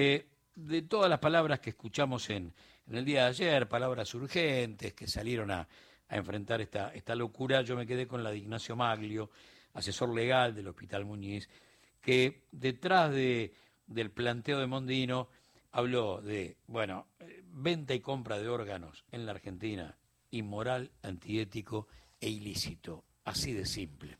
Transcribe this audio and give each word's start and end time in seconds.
Eh, 0.00 0.28
de 0.54 0.82
todas 0.82 1.10
las 1.10 1.18
palabras 1.18 1.58
que 1.58 1.70
escuchamos 1.70 2.30
en, 2.30 2.54
el 2.88 3.04
día 3.04 3.22
de 3.22 3.30
ayer, 3.30 3.68
palabras 3.68 4.14
urgentes 4.14 4.94
que 4.94 5.08
salieron 5.08 5.50
a, 5.50 5.66
enfrentar 6.08 6.60
esta, 6.60 6.94
esta 6.94 7.16
locura, 7.16 7.62
yo 7.62 7.74
me 7.74 7.84
quedé 7.84 8.06
con 8.06 8.22
la 8.22 8.30
de 8.30 8.38
Ignacio 8.38 8.76
Maglio, 8.76 9.28
asesor 9.74 10.14
legal 10.14 10.54
del 10.54 10.68
Hospital 10.68 11.04
Muñiz, 11.04 11.48
que 12.00 12.44
detrás 12.52 13.10
de, 13.10 13.52
del 13.88 14.12
planteo 14.12 14.60
de 14.60 14.68
Mondino 14.68 15.30
habló 15.72 16.22
de, 16.22 16.58
bueno, 16.68 17.08
venta 17.50 17.92
y 17.92 17.98
compra 17.98 18.38
de 18.38 18.48
órganos 18.48 19.04
en 19.10 19.26
la 19.26 19.32
Argentina, 19.32 19.98
inmoral, 20.30 20.92
antiético 21.02 21.88
e 22.20 22.28
ilícito, 22.28 23.02
así 23.24 23.52
de 23.52 23.66
simple. 23.66 24.16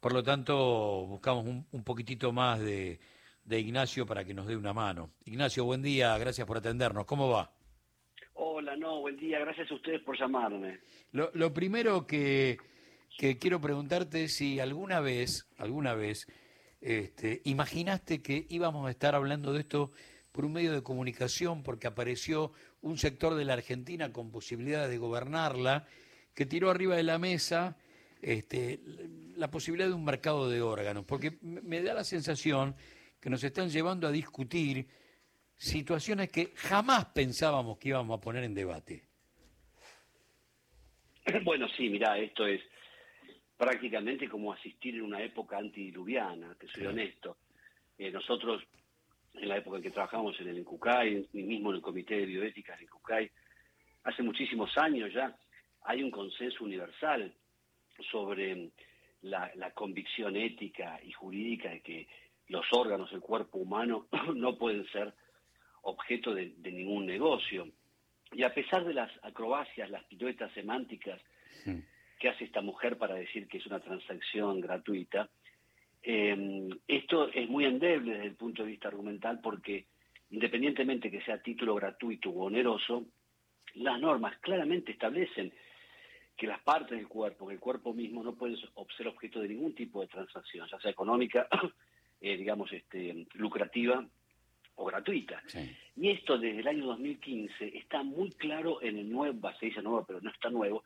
Por 0.00 0.12
lo 0.12 0.24
tanto, 0.24 1.06
buscamos 1.06 1.46
un 1.46 1.84
poquitito 1.84 2.32
más 2.32 2.58
de, 2.58 2.98
de 3.46 3.60
Ignacio 3.60 4.04
para 4.04 4.24
que 4.24 4.34
nos 4.34 4.46
dé 4.46 4.56
una 4.56 4.72
mano. 4.72 5.10
Ignacio, 5.24 5.64
buen 5.64 5.80
día, 5.80 6.18
gracias 6.18 6.46
por 6.46 6.58
atendernos. 6.58 7.06
¿Cómo 7.06 7.30
va? 7.30 7.52
Hola, 8.34 8.76
no, 8.76 9.00
buen 9.00 9.16
día, 9.16 9.38
gracias 9.38 9.70
a 9.70 9.74
ustedes 9.74 10.02
por 10.02 10.18
llamarme. 10.18 10.80
Lo, 11.12 11.30
lo 11.32 11.54
primero 11.54 12.06
que, 12.06 12.58
que, 13.16 13.38
quiero 13.38 13.60
preguntarte 13.60 14.24
es 14.24 14.34
si 14.34 14.58
alguna 14.58 15.00
vez, 15.00 15.48
alguna 15.58 15.94
vez, 15.94 16.26
este, 16.80 17.40
imaginaste 17.44 18.20
que 18.20 18.46
íbamos 18.50 18.86
a 18.86 18.90
estar 18.90 19.14
hablando 19.14 19.52
de 19.52 19.60
esto 19.60 19.92
por 20.32 20.44
un 20.44 20.52
medio 20.52 20.72
de 20.72 20.82
comunicación, 20.82 21.62
porque 21.62 21.86
apareció 21.86 22.52
un 22.82 22.98
sector 22.98 23.36
de 23.36 23.44
la 23.44 23.54
Argentina 23.54 24.12
con 24.12 24.32
posibilidades 24.32 24.90
de 24.90 24.98
gobernarla, 24.98 25.86
que 26.34 26.46
tiró 26.46 26.68
arriba 26.68 26.96
de 26.96 27.04
la 27.04 27.18
mesa 27.18 27.78
este, 28.20 28.80
la 29.36 29.50
posibilidad 29.50 29.88
de 29.88 29.94
un 29.94 30.04
mercado 30.04 30.50
de 30.50 30.60
órganos, 30.62 31.04
porque 31.04 31.38
me 31.40 31.80
da 31.80 31.94
la 31.94 32.04
sensación 32.04 32.74
que 33.26 33.30
nos 33.30 33.42
están 33.42 33.68
llevando 33.68 34.06
a 34.06 34.12
discutir 34.12 34.86
situaciones 35.56 36.30
que 36.30 36.52
jamás 36.54 37.06
pensábamos 37.06 37.76
que 37.76 37.88
íbamos 37.88 38.16
a 38.16 38.20
poner 38.20 38.44
en 38.44 38.54
debate. 38.54 39.02
Bueno, 41.42 41.66
sí, 41.76 41.88
mira, 41.88 42.16
esto 42.18 42.46
es 42.46 42.60
prácticamente 43.56 44.28
como 44.28 44.52
asistir 44.52 44.94
en 44.94 45.02
una 45.02 45.20
época 45.20 45.58
antidiluviana, 45.58 46.54
te 46.54 46.68
soy 46.68 46.86
honesto. 46.86 47.38
Eh, 47.98 48.12
nosotros, 48.12 48.62
en 49.34 49.48
la 49.48 49.56
época 49.56 49.78
en 49.78 49.82
que 49.82 49.90
trabajamos 49.90 50.40
en 50.40 50.46
el 50.46 50.58
INCUCAI, 50.58 51.30
mismo 51.32 51.70
en 51.70 51.76
el 51.78 51.82
Comité 51.82 52.18
de 52.18 52.26
Bioética 52.26 52.74
del 52.74 52.84
INCUCAI, 52.84 53.28
hace 54.04 54.22
muchísimos 54.22 54.70
años 54.78 55.12
ya, 55.12 55.36
hay 55.82 56.00
un 56.00 56.12
consenso 56.12 56.62
universal 56.62 57.34
sobre 58.08 58.70
la, 59.22 59.50
la 59.56 59.72
convicción 59.72 60.36
ética 60.36 61.00
y 61.02 61.10
jurídica 61.10 61.70
de 61.70 61.80
que 61.80 62.06
los 62.48 62.66
órganos 62.72 63.10
del 63.10 63.20
cuerpo 63.20 63.58
humano 63.58 64.06
no 64.34 64.56
pueden 64.56 64.86
ser 64.88 65.12
objeto 65.82 66.34
de, 66.34 66.54
de, 66.58 66.72
ningún 66.72 67.06
negocio. 67.06 67.68
Y 68.32 68.42
a 68.42 68.52
pesar 68.52 68.84
de 68.84 68.94
las 68.94 69.10
acrobacias, 69.22 69.88
las 69.90 70.04
piruetas 70.04 70.52
semánticas 70.52 71.20
sí. 71.64 71.82
que 72.18 72.28
hace 72.28 72.44
esta 72.44 72.60
mujer 72.60 72.98
para 72.98 73.14
decir 73.14 73.46
que 73.46 73.58
es 73.58 73.66
una 73.66 73.80
transacción 73.80 74.60
gratuita, 74.60 75.28
eh, 76.02 76.68
esto 76.86 77.28
es 77.32 77.48
muy 77.48 77.64
endeble 77.64 78.12
desde 78.12 78.26
el 78.26 78.36
punto 78.36 78.62
de 78.62 78.70
vista 78.70 78.88
argumental 78.88 79.40
porque 79.42 79.86
independientemente 80.30 81.10
que 81.10 81.22
sea 81.22 81.42
título 81.42 81.74
gratuito 81.74 82.30
u 82.30 82.42
oneroso, 82.42 83.06
las 83.74 84.00
normas 84.00 84.38
claramente 84.38 84.92
establecen 84.92 85.52
que 86.36 86.46
las 86.46 86.60
partes 86.60 86.98
del 86.98 87.08
cuerpo, 87.08 87.48
que 87.48 87.54
el 87.54 87.60
cuerpo 87.60 87.92
mismo 87.92 88.22
no 88.22 88.34
pueden 88.34 88.56
ser 88.56 89.08
objeto 89.08 89.40
de 89.40 89.48
ningún 89.48 89.74
tipo 89.74 90.00
de 90.00 90.08
transacción, 90.08 90.68
ya 90.70 90.78
sea 90.78 90.90
económica, 90.90 91.48
eh, 92.20 92.36
digamos, 92.36 92.72
este, 92.72 93.26
lucrativa 93.34 94.06
o 94.76 94.84
gratuita. 94.84 95.42
Sí. 95.46 95.76
Y 95.96 96.10
esto 96.10 96.38
desde 96.38 96.60
el 96.60 96.68
año 96.68 96.86
2015 96.86 97.78
está 97.78 98.02
muy 98.02 98.30
claro 98.30 98.82
en 98.82 98.98
el 98.98 99.10
nuevo, 99.10 99.50
se 99.58 99.66
dice 99.66 99.82
nuevo, 99.82 100.04
pero 100.06 100.20
no 100.20 100.30
está 100.30 100.50
nuevo, 100.50 100.84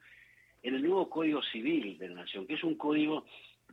en 0.62 0.74
el 0.74 0.82
nuevo 0.82 1.08
Código 1.08 1.42
Civil 1.42 1.98
de 1.98 2.08
la 2.08 2.22
Nación, 2.22 2.46
que 2.46 2.54
es 2.54 2.64
un 2.64 2.76
código 2.76 3.24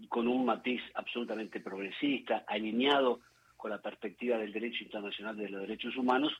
con 0.09 0.27
un 0.27 0.45
matiz 0.45 0.81
absolutamente 0.93 1.59
progresista, 1.59 2.43
alineado 2.47 3.21
con 3.55 3.71
la 3.71 3.81
perspectiva 3.81 4.37
del 4.37 4.53
derecho 4.53 4.83
internacional 4.83 5.35
de 5.35 5.49
los 5.49 5.61
derechos 5.61 5.97
humanos, 5.97 6.33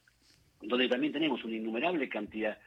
donde 0.62 0.88
también 0.88 1.14
tenemos 1.14 1.44
una 1.44 1.56
innumerable 1.56 2.08
cantidad 2.08 2.58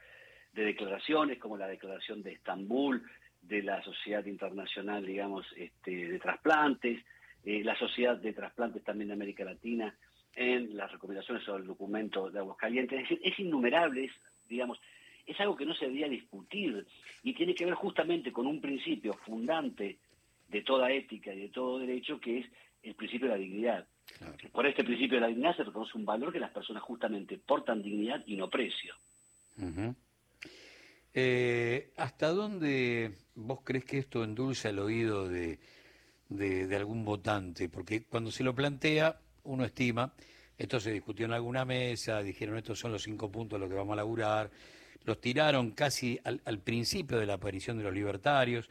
de 0.52 0.64
declaraciones, 0.64 1.38
como 1.38 1.56
la 1.56 1.68
Declaración 1.68 2.22
de 2.22 2.32
Estambul, 2.32 3.02
de 3.40 3.62
la 3.62 3.82
Sociedad 3.82 4.24
Internacional, 4.26 5.04
digamos, 5.06 5.46
este, 5.56 6.08
de 6.08 6.18
Trasplantes, 6.18 7.02
eh, 7.44 7.62
la 7.64 7.78
Sociedad 7.78 8.16
de 8.16 8.32
Trasplantes 8.32 8.84
también 8.84 9.08
de 9.08 9.14
América 9.14 9.44
Latina, 9.44 9.94
en 10.34 10.76
las 10.76 10.90
recomendaciones 10.92 11.44
sobre 11.44 11.62
el 11.62 11.68
documento 11.68 12.30
de 12.30 12.38
Aguascalientes. 12.38 13.00
Es 13.00 13.08
decir, 13.08 13.20
es 13.22 13.38
innumerable, 13.38 14.04
es, 14.04 14.12
digamos, 14.48 14.78
es 15.26 15.38
algo 15.40 15.56
que 15.56 15.66
no 15.66 15.74
se 15.74 15.86
debería 15.86 16.08
discutir 16.08 16.86
y 17.22 17.34
tiene 17.34 17.54
que 17.54 17.64
ver 17.64 17.74
justamente 17.74 18.32
con 18.32 18.46
un 18.46 18.60
principio 18.60 19.14
fundante 19.24 19.98
de 20.48 20.62
toda 20.62 20.90
ética 20.90 21.32
y 21.32 21.40
de 21.40 21.48
todo 21.48 21.78
derecho, 21.78 22.18
que 22.20 22.38
es 22.38 22.46
el 22.82 22.94
principio 22.94 23.28
de 23.28 23.34
la 23.34 23.40
dignidad. 23.40 23.86
Claro. 24.18 24.36
Por 24.52 24.66
este 24.66 24.82
principio 24.82 25.16
de 25.16 25.20
la 25.20 25.28
dignidad 25.28 25.56
se 25.56 25.64
reconoce 25.64 25.96
un 25.96 26.04
valor 26.04 26.32
que 26.32 26.40
las 26.40 26.50
personas 26.50 26.82
justamente 26.82 27.38
portan 27.38 27.82
dignidad 27.82 28.22
y 28.26 28.36
no 28.36 28.50
precio. 28.50 28.94
Uh 29.58 29.62
-huh. 29.62 29.94
eh, 31.14 31.92
¿Hasta 31.96 32.28
dónde 32.28 33.12
vos 33.34 33.60
crees 33.62 33.84
que 33.84 33.98
esto 33.98 34.24
endulza 34.24 34.70
el 34.70 34.78
oído 34.80 35.28
de, 35.28 35.60
de, 36.30 36.74
algún 36.74 37.04
votante? 37.04 37.68
Porque 37.68 38.04
cuando 38.04 38.30
se 38.30 38.42
lo 38.42 38.54
plantea, 38.54 39.20
uno 39.44 39.64
estima, 39.64 40.14
esto 40.56 40.80
se 40.80 40.92
discutió 40.92 41.26
en 41.26 41.32
alguna 41.32 41.64
mesa, 41.64 42.22
dijeron 42.22 42.56
estos 42.56 42.78
son 42.78 42.92
los 42.92 43.02
cinco 43.02 43.30
puntos 43.30 43.58
de 43.58 43.60
los 43.60 43.68
que 43.68 43.76
vamos 43.76 43.92
a 43.92 43.96
laburar, 43.96 44.50
los 45.04 45.20
tiraron 45.20 45.72
casi 45.72 46.18
al, 46.24 46.40
al 46.44 46.60
principio 46.60 47.18
de 47.18 47.26
la 47.26 47.34
aparición 47.34 47.76
de 47.76 47.84
los 47.84 47.92
libertarios. 47.92 48.70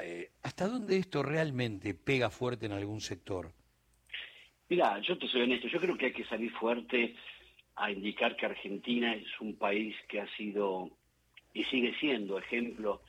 Eh, 0.00 0.30
¿Hasta 0.42 0.66
dónde 0.66 0.96
esto 0.96 1.22
realmente 1.22 1.94
pega 1.94 2.30
fuerte 2.30 2.66
en 2.66 2.72
algún 2.72 3.00
sector? 3.00 3.52
Mira, 4.68 5.00
yo 5.00 5.16
te 5.16 5.26
soy 5.28 5.42
honesto, 5.42 5.68
yo 5.68 5.80
creo 5.80 5.96
que 5.96 6.06
hay 6.06 6.12
que 6.12 6.24
salir 6.24 6.52
fuerte 6.52 7.14
a 7.76 7.90
indicar 7.90 8.36
que 8.36 8.46
Argentina 8.46 9.14
es 9.14 9.28
un 9.40 9.56
país 9.56 9.94
que 10.08 10.20
ha 10.20 10.36
sido 10.36 10.90
y 11.54 11.64
sigue 11.64 11.94
siendo 11.98 12.38
ejemplo 12.38 13.00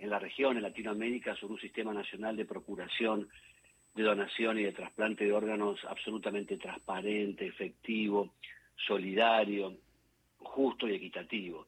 en 0.00 0.10
la 0.10 0.18
región, 0.18 0.56
en 0.56 0.62
Latinoamérica, 0.62 1.36
sobre 1.36 1.54
un 1.54 1.60
sistema 1.60 1.92
nacional 1.92 2.36
de 2.36 2.44
procuración 2.44 3.28
de 3.94 4.02
donación 4.02 4.58
y 4.58 4.64
de 4.64 4.72
trasplante 4.72 5.24
de 5.24 5.32
órganos 5.32 5.80
absolutamente 5.88 6.56
transparente, 6.56 7.46
efectivo, 7.46 8.34
solidario, 8.86 9.76
justo 10.38 10.88
y 10.88 10.94
equitativo. 10.94 11.66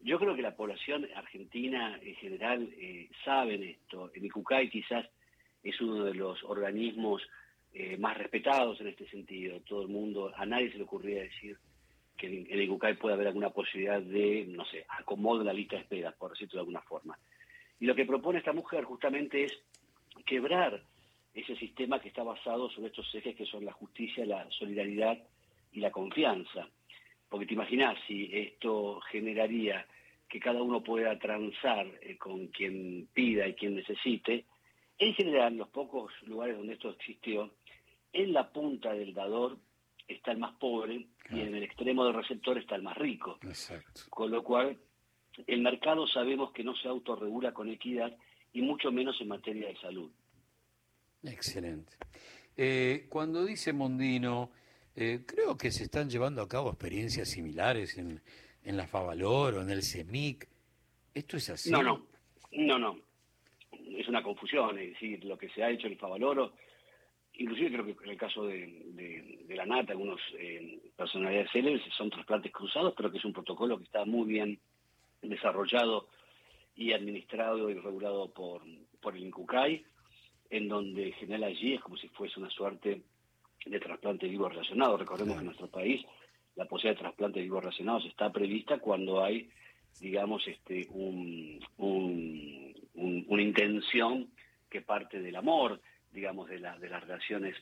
Yo 0.00 0.18
creo 0.18 0.34
que 0.34 0.42
la 0.42 0.56
población 0.56 1.06
argentina 1.14 1.98
en 2.02 2.14
general 2.16 2.68
eh, 2.76 3.08
saben 3.24 3.62
esto. 3.62 4.10
El 4.14 4.24
ICUCAI 4.24 4.70
quizás 4.70 5.06
es 5.62 5.80
uno 5.80 6.04
de 6.04 6.14
los 6.14 6.42
organismos 6.44 7.22
eh, 7.72 7.96
más 7.98 8.16
respetados 8.16 8.80
en 8.80 8.88
este 8.88 9.08
sentido. 9.08 9.60
Todo 9.60 9.82
el 9.82 9.88
mundo, 9.88 10.32
a 10.34 10.46
nadie 10.46 10.72
se 10.72 10.78
le 10.78 10.84
ocurría 10.84 11.22
decir 11.22 11.56
que 12.16 12.26
en 12.26 12.46
el 12.50 12.62
ICUCAI 12.62 12.96
puede 12.96 13.14
haber 13.14 13.28
alguna 13.28 13.50
posibilidad 13.50 14.00
de, 14.00 14.46
no 14.48 14.64
sé, 14.64 14.84
acomodo 14.88 15.44
la 15.44 15.52
lista 15.52 15.76
de 15.76 15.82
espera, 15.82 16.12
por 16.12 16.30
decirlo 16.30 16.54
de 16.54 16.60
alguna 16.60 16.82
forma. 16.82 17.18
Y 17.80 17.86
lo 17.86 17.94
que 17.94 18.04
propone 18.04 18.38
esta 18.38 18.52
mujer 18.52 18.84
justamente 18.84 19.44
es 19.44 19.52
quebrar 20.26 20.82
ese 21.34 21.56
sistema 21.56 22.00
que 22.00 22.08
está 22.08 22.22
basado 22.22 22.70
sobre 22.70 22.88
estos 22.88 23.12
ejes 23.14 23.34
que 23.36 23.46
son 23.46 23.64
la 23.64 23.72
justicia, 23.72 24.24
la 24.26 24.48
solidaridad 24.50 25.18
y 25.72 25.80
la 25.80 25.90
confianza. 25.90 26.68
Porque 27.28 27.46
te 27.46 27.54
imaginas 27.54 27.96
si 28.06 28.28
esto 28.32 29.00
generaría 29.10 29.86
que 30.28 30.40
cada 30.40 30.62
uno 30.62 30.82
pueda 30.82 31.18
transar 31.18 31.86
eh, 32.02 32.16
con 32.16 32.48
quien 32.48 33.08
pida 33.12 33.48
y 33.48 33.54
quien 33.54 33.74
necesite, 33.76 34.44
en 34.98 35.14
general, 35.14 35.52
en 35.52 35.58
los 35.58 35.68
pocos 35.68 36.12
lugares 36.26 36.56
donde 36.56 36.74
esto 36.74 36.90
existió, 36.90 37.50
en 38.12 38.32
la 38.32 38.50
punta 38.52 38.92
del 38.92 39.14
dador 39.14 39.56
está 40.06 40.32
el 40.32 40.38
más 40.38 40.54
pobre 40.56 41.06
claro. 41.18 41.36
y 41.36 41.46
en 41.46 41.54
el 41.54 41.62
extremo 41.62 42.04
del 42.04 42.14
receptor 42.14 42.58
está 42.58 42.76
el 42.76 42.82
más 42.82 42.96
rico. 42.96 43.38
Exacto. 43.42 44.02
Con 44.10 44.30
lo 44.30 44.42
cual, 44.42 44.76
el 45.46 45.62
mercado 45.62 46.06
sabemos 46.06 46.52
que 46.52 46.64
no 46.64 46.74
se 46.76 46.88
autorregula 46.88 47.52
con 47.52 47.68
equidad 47.68 48.16
y 48.52 48.62
mucho 48.62 48.90
menos 48.90 49.20
en 49.20 49.28
materia 49.28 49.68
de 49.68 49.76
salud. 49.76 50.10
Excelente. 51.22 51.92
Eh, 52.56 53.06
cuando 53.08 53.44
dice 53.44 53.72
Mondino, 53.72 54.50
eh, 54.96 55.24
creo 55.26 55.56
que 55.56 55.70
se 55.70 55.84
están 55.84 56.10
llevando 56.10 56.42
a 56.42 56.48
cabo 56.48 56.70
experiencias 56.70 57.28
similares 57.30 57.96
en, 57.98 58.20
en 58.64 58.76
la 58.76 58.86
Favalor 58.86 59.54
o 59.54 59.62
en 59.62 59.70
el 59.70 59.82
CEMIC. 59.82 60.48
¿Esto 61.14 61.36
es 61.36 61.50
así? 61.50 61.70
No, 61.70 61.82
no, 61.82 62.06
no, 62.52 62.78
no. 62.78 62.98
Es 63.96 64.08
una 64.08 64.22
confusión, 64.22 64.78
es 64.78 64.90
decir, 64.90 65.24
lo 65.24 65.36
que 65.36 65.48
se 65.50 65.62
ha 65.62 65.70
hecho 65.70 65.86
en 65.86 65.98
Favaloro, 65.98 66.54
inclusive 67.34 67.72
creo 67.72 67.84
que 67.84 68.04
en 68.04 68.10
el 68.10 68.18
caso 68.18 68.44
de, 68.46 68.82
de, 68.92 69.44
de 69.46 69.56
la 69.56 69.66
NATA, 69.66 69.92
algunos 69.92 70.20
eh, 70.38 70.80
personalidades 70.96 71.50
célebres 71.50 71.82
son 71.96 72.10
trasplantes 72.10 72.52
cruzados, 72.52 72.94
pero 72.96 73.10
que 73.10 73.18
es 73.18 73.24
un 73.24 73.32
protocolo 73.32 73.78
que 73.78 73.84
está 73.84 74.04
muy 74.04 74.28
bien 74.28 74.60
desarrollado 75.22 76.08
y 76.74 76.92
administrado 76.92 77.70
y 77.70 77.74
regulado 77.74 78.30
por, 78.32 78.62
por 79.00 79.16
el 79.16 79.24
INCUCAI 79.24 79.84
en 80.50 80.68
donde 80.68 81.06
en 81.06 81.12
general 81.14 81.44
allí 81.44 81.74
es 81.74 81.80
como 81.80 81.96
si 81.96 82.08
fuese 82.08 82.40
una 82.40 82.50
suerte 82.50 83.02
de 83.64 83.80
trasplante 83.80 84.26
vivo 84.26 84.48
relacionado. 84.48 84.96
Recordemos 84.96 85.34
que 85.34 85.40
en 85.40 85.46
nuestro 85.46 85.68
país 85.68 86.04
la 86.56 86.64
posibilidad 86.64 86.98
de 86.98 87.04
trasplante 87.04 87.40
vivo 87.40 87.60
relacionados 87.60 88.04
está 88.06 88.32
prevista 88.32 88.78
cuando 88.78 89.22
hay, 89.22 89.48
digamos, 90.00 90.46
este, 90.48 90.88
un, 90.90 91.60
una 92.96 93.42
intención 93.42 94.30
que 94.68 94.82
parte 94.82 95.20
del 95.20 95.36
amor, 95.36 95.80
digamos, 96.10 96.48
de, 96.48 96.58
la, 96.58 96.78
de 96.78 96.88
las 96.88 97.02
relaciones 97.02 97.56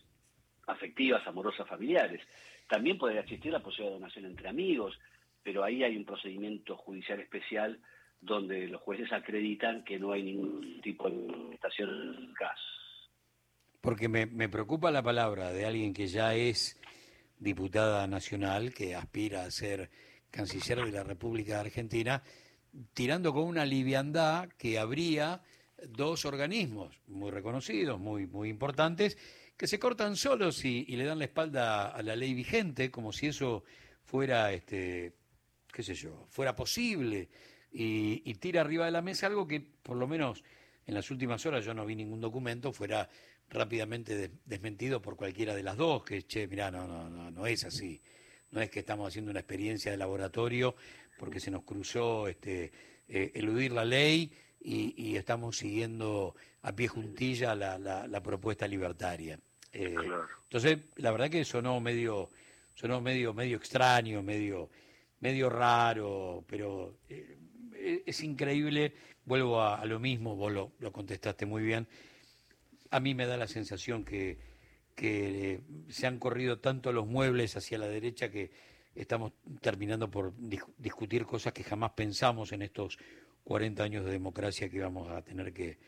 afectivas, 0.67 1.27
amorosas, 1.27 1.69
familiares. 1.69 2.23
También 2.69 2.99
puede 2.99 3.19
existir 3.19 3.53
la 3.53 3.61
posibilidad 3.61 3.95
de 3.95 4.01
donación 4.01 4.25
entre 4.27 4.49
amigos, 4.49 4.99
pero 5.43 5.65
ahí 5.65 5.83
hay 5.83 5.97
un 5.97 6.05
procedimiento 6.05 6.77
judicial 6.77 7.21
especial 7.21 7.81
donde 8.21 8.67
los 8.67 8.81
jueces 8.83 9.13
acreditan 9.13 9.85
que 9.85 9.99
no 9.99 10.13
hay 10.13 10.23
ningún 10.23 10.81
tipo 10.83 11.09
de 11.09 11.17
manifestación 11.17 11.91
en 11.91 12.25
el. 12.25 12.35
Porque 13.81 14.09
me, 14.09 14.27
me 14.27 14.49
preocupa 14.49 14.91
la 14.91 15.03
palabra 15.03 15.53
de 15.53 15.65
alguien 15.65 15.95
que 15.95 16.09
ya 16.09 16.35
es 16.35 16.81
diputada 17.39 18.07
nacional, 18.07 18.75
que 18.75 18.95
aspira 18.95 19.45
a 19.45 19.51
ser 19.51 19.91
canciller 20.31 20.85
de 20.85 20.93
la 20.93 21.05
República 21.05 21.61
Argentina, 21.61 22.23
tirando 22.93 23.33
con 23.33 23.45
una 23.45 23.65
liviandad 23.65 24.49
que 24.59 24.79
habría 24.79 25.43
dos 25.87 26.25
organismos 26.25 27.01
muy 27.07 27.31
reconocidos, 27.31 27.99
muy, 27.99 28.27
muy 28.27 28.49
importantes, 28.49 29.17
que 29.57 29.67
se 29.67 29.79
cortan 29.79 30.17
solos 30.17 30.65
y, 30.65 30.85
le 30.85 31.05
dan 31.05 31.19
la 31.19 31.25
espalda 31.25 31.89
a 31.89 32.03
la 32.03 32.17
ley 32.17 32.35
vigente, 32.35 32.91
como 32.91 33.13
si 33.13 33.29
eso 33.29 33.65
fuera, 34.05 34.53
este, 34.53 35.15
qué 35.73 35.83
sé 35.83 35.95
yo, 35.95 36.27
fuera 36.31 36.55
posible, 36.55 37.29
y, 37.71 38.35
tira 38.35 38.63
arriba 38.63 38.87
de 38.87 38.91
la 38.91 39.03
mesa 39.03 39.27
algo 39.27 39.47
que, 39.47 39.61
por 39.61 39.97
lo 39.97 40.07
menos 40.07 40.43
en 40.87 40.95
las 40.95 41.11
últimas 41.11 41.45
horas, 41.47 41.65
yo 41.65 41.75
no 41.75 41.85
vi 41.85 41.95
ningún 41.95 42.21
documento, 42.21 42.73
fuera 42.73 43.09
rápidamente 43.51 44.31
desmentido 44.45 45.03
por 45.03 45.17
cualquiera 45.17 45.55
de 45.55 45.63
las 45.63 45.77
dos, 45.77 46.03
que, 46.05 46.27
che, 46.27 46.47
mirá, 46.47 46.71
no, 46.71 46.87
no, 46.87 47.09
no, 47.09 47.31
no 47.31 47.47
es 47.47 47.65
así. 47.65 48.01
No 48.51 48.61
es 48.63 48.71
que 48.71 48.81
estamos 48.81 49.09
haciendo 49.09 49.31
una 49.31 49.41
experiencia 49.41 49.91
de 49.91 49.99
laboratorio 49.99 50.75
porque 51.19 51.41
se 51.41 51.51
nos 51.51 51.65
cruzó 51.65 52.29
este, 52.29 52.73
eh, 53.09 53.33
eludir 53.35 53.73
la 53.73 53.85
ley 53.85 54.33
y, 54.61 55.17
estamos 55.17 55.57
siguiendo 55.57 56.35
a 56.63 56.75
pie 56.75 56.89
juntilla 56.89 57.55
la, 57.55 57.79
la, 57.79 58.23
propuesta 58.23 58.67
libertaria. 58.67 59.39
Eh, 59.73 59.95
entonces, 60.45 60.79
la 60.97 61.11
verdad 61.11 61.31
que 61.31 61.45
sonó 61.45 61.81
medio, 61.81 62.29
sonó 62.75 63.01
medio, 63.01 63.33
medio 63.33 63.57
extraño, 63.57 64.23
medio, 64.23 64.69
medio 65.21 65.49
raro, 65.49 66.45
pero 66.47 66.99
eh, 67.09 68.03
es 68.07 68.23
increíble. 68.23 68.95
Vuelvo 69.25 69.63
a, 69.63 69.85
lo 69.85 69.99
mismo, 69.99 70.37
vos 70.37 70.53
lo, 70.53 70.73
lo, 70.79 70.93
contestaste 70.93 71.45
muy 71.47 71.63
bien. 71.63 71.87
A 72.91 73.01
mí 73.01 73.15
me 73.15 73.27
da 73.27 73.37
la 73.37 73.47
sensación 73.47 74.05
que, 74.05 74.39
que 74.95 75.61
se 75.89 76.07
han 76.07 76.19
corrido 76.19 76.59
tanto 76.59 76.93
los 76.93 77.07
muebles 77.07 77.57
hacia 77.57 77.79
la 77.79 77.89
derecha 77.89 78.31
que 78.31 78.51
estamos 78.95 79.33
terminando 79.61 80.11
por 80.11 80.33
discutir 80.37 81.25
cosas 81.25 81.53
que 81.53 81.63
jamás 81.63 81.93
pensamos 81.93 82.51
en 82.53 82.63
estos 82.63 82.99
40 83.45 83.83
años 83.83 84.05
de 84.05 84.11
democracia 84.11 84.69
que 84.69 84.81
vamos 84.81 85.09
a 85.11 85.23
tener 85.23 85.53
que, 85.53 85.79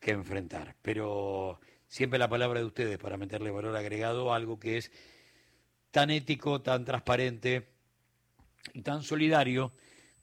enfrentar. 0.00 0.76
Pero 0.82 1.60
siempre 1.88 2.18
la 2.18 2.28
palabra 2.28 2.60
de 2.60 2.66
ustedes 2.66 2.98
para 2.98 3.16
meterle 3.16 3.50
valor 3.50 3.74
agregado 3.74 4.32
a 4.32 4.36
algo 4.36 4.58
que 4.58 4.76
es 4.76 4.92
tan 5.90 6.10
ético, 6.10 6.60
tan 6.60 6.84
transparente 6.84 7.73
y 8.72 8.82
tan 8.82 9.02
solidario 9.02 9.72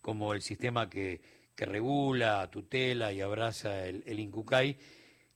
como 0.02 0.34
el 0.34 0.42
sistema 0.42 0.90
que, 0.90 1.42
regula, 1.58 2.50
tutela 2.50 3.14
y 3.14 3.22
abraza 3.22 3.86
el, 3.86 4.02
el, 4.08 4.20
INCUCAI, 4.20 4.76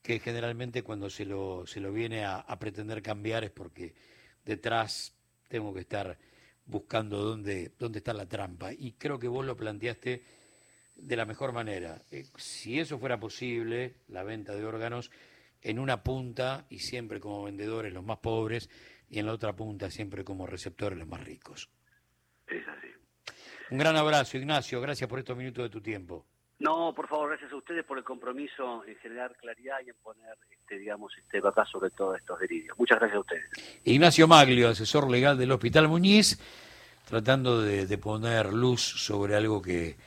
que 0.02 0.20
generalmente 0.20 0.82
cuando 0.82 1.08
se 1.08 1.24
lo, 1.24 1.68
se 1.68 1.80
lo 1.80 1.94
viene 1.94 2.26
a, 2.26 2.38
a 2.38 2.58
pretender 2.58 3.04
cambiar 3.04 3.44
es 3.44 3.52
porque 3.52 3.94
detrás 4.44 5.14
tengo 5.48 5.72
que 5.72 5.82
estar 5.82 6.18
buscando 6.66 7.22
dónde, 7.22 7.74
dónde 7.78 8.00
está 8.00 8.14
la 8.14 8.28
trampa. 8.28 8.74
Y 8.74 8.94
creo 8.94 9.20
que 9.20 9.28
vos 9.28 9.46
lo 9.46 9.56
planteaste 9.56 10.24
de 10.96 11.16
la 11.16 11.26
mejor 11.26 11.52
manera. 11.52 12.02
Eh, 12.12 12.26
si 12.38 12.80
eso 12.80 12.98
fuera 12.98 13.20
posible, 13.20 13.98
la 14.08 14.24
venta 14.24 14.56
de 14.56 14.66
órganos, 14.66 15.12
en 15.62 15.80
una 15.80 16.04
punta 16.04 16.66
y 16.70 16.80
siempre 16.80 17.20
como 17.20 17.44
vendedores 17.44 17.94
los 17.94 18.04
más 18.04 18.20
pobres 18.20 18.70
y 19.10 19.20
en 19.20 19.26
la 19.26 19.34
otra 19.34 19.56
punta 19.56 19.90
siempre 19.90 20.24
como 20.24 20.48
receptores 20.48 20.98
los 20.98 21.08
más 21.08 21.24
ricos. 21.24 21.70
Es 22.48 22.68
así. 22.68 22.85
Un 23.72 23.78
gran 23.78 23.96
abrazo, 23.96 24.38
Ignacio. 24.38 24.80
Gracias 24.82 25.10
por 25.10 25.20
estos 25.20 25.36
minutos 25.38 25.64
de 25.64 25.70
tu 25.70 25.82
tiempo. 25.82 26.26
No, 26.60 26.94
por 26.96 27.08
favor, 27.08 27.30
gracias 27.30 27.52
a 27.52 27.56
ustedes 27.58 27.84
por 27.84 27.98
el 27.98 28.04
compromiso 28.04 28.84
en 28.86 28.96
generar 28.98 29.36
claridad 29.36 29.78
y 29.86 29.90
en 29.90 29.96
poner, 30.02 30.38
este, 30.50 30.78
digamos, 30.80 31.12
este 31.18 31.40
acá 31.40 31.66
sobre 31.66 31.90
todo 31.90 32.16
estos 32.16 32.40
delirios. 32.40 32.78
Muchas 32.78 32.98
gracias 33.00 33.18
a 33.18 33.20
ustedes. 33.20 33.46
Ignacio 33.84 34.28
Maglio, 34.28 34.70
asesor 34.70 35.10
legal 35.10 35.38
del 35.38 35.52
Hospital 35.52 35.90
Muñiz, 35.90 36.40
tratando 37.10 37.62
de 37.62 37.98
poner 37.98 38.54
luz 38.54 38.82
sobre 38.82 39.36
algo 39.36 39.62
que 39.62 39.98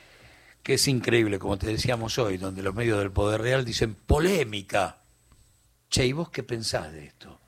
que 0.63 0.75
es 0.75 0.87
increíble, 0.87 1.39
como 1.39 1.57
te 1.57 1.67
decíamos 1.67 2.17
hoy, 2.19 2.37
donde 2.37 2.61
los 2.61 2.75
medios 2.75 2.99
del 2.99 3.11
poder 3.11 3.41
real 3.41 3.65
dicen 3.65 3.95
polémica. 3.95 4.97
Che, 5.89 6.05
¿y 6.05 6.13
vos 6.13 6.29
qué 6.29 6.43
pensás 6.43 6.91
de 6.93 7.05
esto? 7.05 7.38